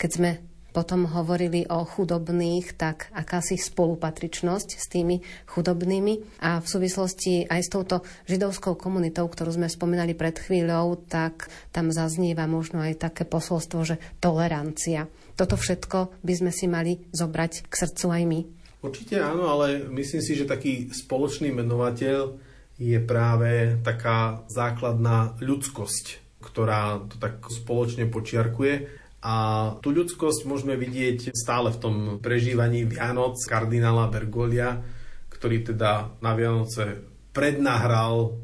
[0.00, 0.30] Keď sme
[0.76, 6.44] potom hovorili o chudobných, tak akási spolupatričnosť s tými chudobnými.
[6.44, 11.88] A v súvislosti aj s touto židovskou komunitou, ktorú sme spomínali pred chvíľou, tak tam
[11.88, 15.08] zaznieva možno aj také posolstvo, že tolerancia.
[15.32, 18.40] Toto všetko by sme si mali zobrať k srdcu aj my.
[18.84, 22.36] Určite áno, ale myslím si, že taký spoločný menovateľ
[22.76, 29.04] je práve taká základná ľudskosť, ktorá to tak spoločne počiarkuje.
[29.26, 29.34] A
[29.80, 34.84] tú ľudskosť môžeme vidieť stále v tom prežívaní Vianoc kardinála Bergolia,
[35.32, 37.00] ktorý teda na Vianoce
[37.32, 38.38] prednahral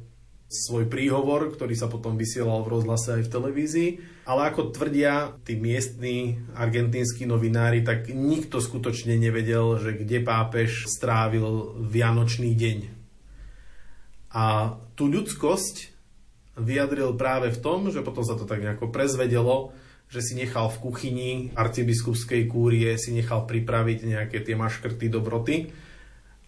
[0.49, 3.91] svoj príhovor, ktorý sa potom vysielal v rozhlase aj v televízii
[4.23, 11.75] ale ako tvrdia tí miestni argentínsky novinári, tak nikto skutočne nevedel, že kde pápež strávil
[11.83, 12.79] Vianočný deň.
[14.33, 15.91] A tú ľudskosť
[16.57, 19.75] vyjadril práve v tom, že potom sa to tak nejako prezvedelo,
[20.07, 25.73] že si nechal v kuchyni arcibiskupskej kúrie, si nechal pripraviť nejaké tie maškrty dobroty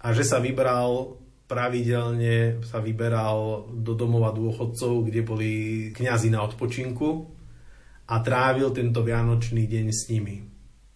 [0.05, 5.53] a že sa vybral pravidelne sa vyberal do domova dôchodcov, kde boli
[5.93, 7.34] kňazi na odpočinku
[8.05, 10.45] a trávil tento vianočný deň s nimi.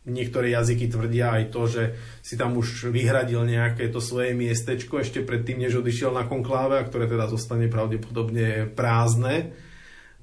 [0.08, 1.82] Niektoré jazyky tvrdia aj to, že
[2.24, 6.86] si tam už vyhradil nejaké to svoje miestečko ešte predtým, než odišiel na konkláve, a
[6.88, 9.52] ktoré teda zostane pravdepodobne prázdne.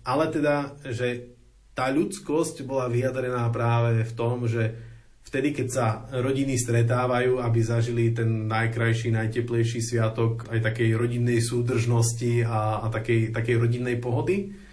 [0.02, 1.38] Ale teda, že
[1.78, 4.74] tá ľudskosť bola vyjadrená práve v tom, že
[5.22, 12.42] vtedy, keď sa rodiny stretávajú, aby zažili ten najkrajší, najteplejší sviatok aj takej rodinnej súdržnosti
[12.42, 14.65] a, a takej, takej rodinnej pohody,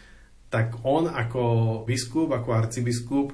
[0.53, 1.42] tak on ako
[1.88, 3.32] biskup, ako arcibiskup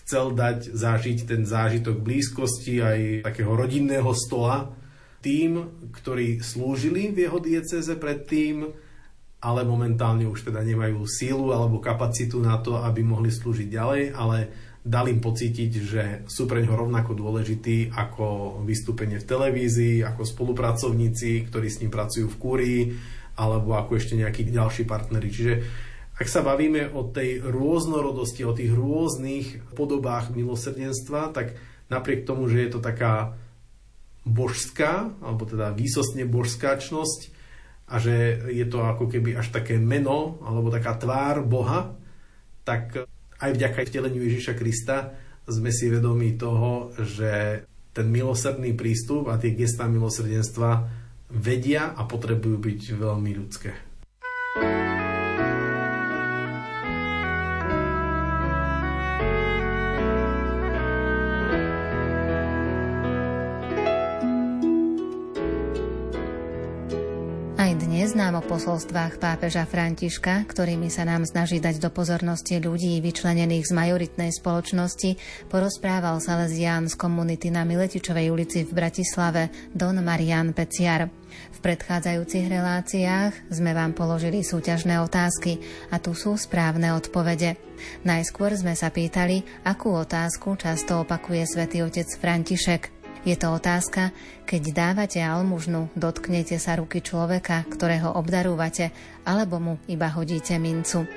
[0.00, 2.98] chcel dať zažiť ten zážitok blízkosti aj
[3.28, 4.72] takého rodinného stola
[5.20, 8.72] tým, ktorí slúžili v jeho dieceze predtým,
[9.42, 14.38] ale momentálne už teda nemajú sílu alebo kapacitu na to, aby mohli slúžiť ďalej, ale
[14.86, 21.50] dal im pocítiť, že sú pre ňoho rovnako dôležití ako vystúpenie v televízii, ako spolupracovníci,
[21.50, 22.80] ktorí s ním pracujú v kúrii,
[23.36, 25.28] alebo ako ešte nejakí ďalší partneri.
[25.28, 25.54] Čiže
[26.16, 31.60] ak sa bavíme o tej rôznorodosti, o tých rôznych podobách milosrdenstva, tak
[31.92, 33.36] napriek tomu, že je to taká
[34.24, 37.36] božská, alebo teda výsostne božská čnosť
[37.86, 41.94] a že je to ako keby až také meno, alebo taká tvár Boha,
[42.66, 43.06] tak
[43.38, 45.14] aj vďaka vteleniu Ježiša Krista
[45.46, 47.62] sme si vedomi toho, že
[47.94, 50.90] ten milosrdný prístup a tie gestá milosrdenstva
[51.30, 53.70] vedia a potrebujú byť veľmi ľudské.
[68.06, 73.72] Nám o posolstvách pápeža Františka, ktorými sa nám snaží dať do pozornosti ľudí vyčlenených z
[73.76, 75.20] majoritnej spoločnosti,
[75.52, 81.12] porozprával Salesián z komunity na Miletičovej ulici v Bratislave Don Marian Peciar.
[81.52, 85.60] V predchádzajúcich reláciách sme vám položili súťažné otázky
[85.92, 87.60] a tu sú správne odpovede.
[88.08, 92.95] Najskôr sme sa pýtali, akú otázku často opakuje svätý otec František.
[93.26, 94.14] Je to otázka,
[94.46, 98.94] keď dávate almužnu, dotknete sa ruky človeka, ktorého obdarúvate,
[99.26, 101.10] alebo mu iba hodíte mincu.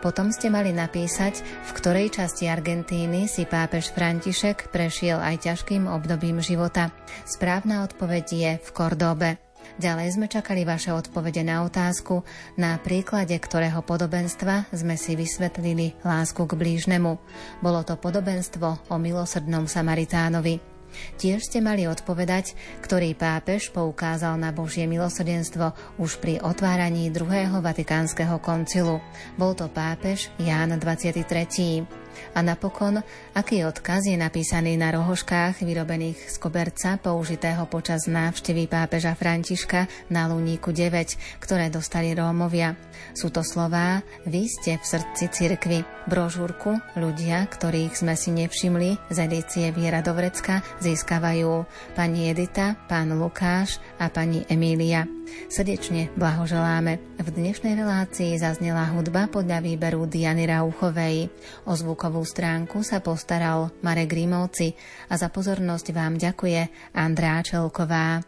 [0.00, 6.40] Potom ste mali napísať, v ktorej časti Argentíny si pápež František prešiel aj ťažkým obdobím
[6.40, 6.88] života.
[7.28, 9.30] Správna odpoveď je v Kordobe.
[9.76, 12.24] Ďalej sme čakali vaše odpovede na otázku,
[12.56, 17.20] na príklade ktorého podobenstva sme si vysvetlili lásku k blížnemu.
[17.60, 20.75] Bolo to podobenstvo o milosrdnom Samaritánovi.
[21.16, 28.38] Tiež ste mali odpovedať, ktorý pápež poukázal na Božie milosrdenstvo už pri otváraní druhého vatikánskeho
[28.40, 29.00] koncilu.
[29.34, 32.05] Bol to pápež Ján 23.
[32.36, 33.00] A napokon,
[33.32, 40.28] aký odkaz je napísaný na rohoškách vyrobených z koberca použitého počas návštevy pápeža Františka na
[40.28, 42.76] Luníku 9, ktoré dostali Rómovia.
[43.16, 45.80] Sú to slová Vy ste v srdci cirkvy.
[46.06, 51.66] Brožúrku ľudia, ktorých sme si nevšimli z edície Viera Dovrecka získavajú
[51.98, 55.08] pani Edita, pán Lukáš a pani Emília.
[55.48, 57.00] Srdečne blahoželáme.
[57.20, 61.28] V dnešnej relácii zaznela hudba podľa výberu Diany Rauchovej.
[61.66, 64.76] O zvukovú stránku sa postaral Marek Grimovci
[65.10, 68.22] a za pozornosť vám ďakuje Andrá Čelková.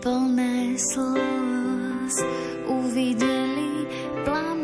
[0.01, 2.17] plné slz
[2.65, 3.85] uvideli
[4.25, 4.60] plamen.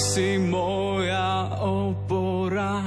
[0.00, 2.80] si moja opora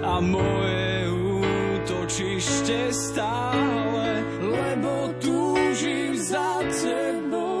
[0.00, 7.60] a moje útočište stále, lebo túžim za tebou.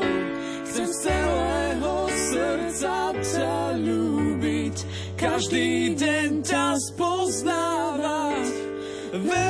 [0.64, 1.96] Chcem z celého
[2.32, 4.76] srdca ťa ľúbiť,
[5.20, 8.48] každý deň ťa spoznávať.
[9.12, 9.47] Veľmi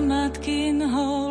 [0.00, 1.29] matkin hol.